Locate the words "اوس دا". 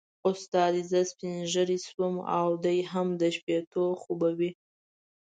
0.25-0.65